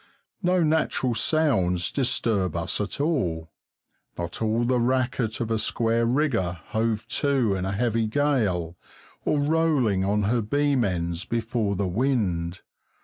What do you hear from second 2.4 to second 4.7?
us at all, not all